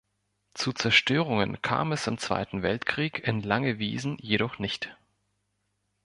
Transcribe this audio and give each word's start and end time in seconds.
Zu 0.55 0.73
Zerstörungen 0.73 1.61
kam 1.61 1.91
es 1.91 2.07
im 2.07 2.17
Zweiten 2.17 2.63
Weltkrieg 2.63 3.19
in 3.27 3.43
Langewiesen 3.43 4.17
jedoch 4.19 4.57
nicht. 4.57 4.97